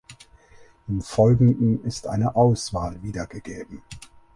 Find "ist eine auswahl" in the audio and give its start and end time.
1.85-3.03